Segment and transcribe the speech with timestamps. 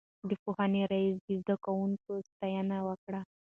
[0.29, 3.21] د پوهنې رئيس د زده کوونکو ستاينه وکړه.